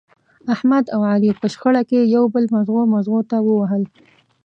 [0.53, 3.83] احمد او علي په شخړه کې یو بل مغزو مغزو ته ووهل.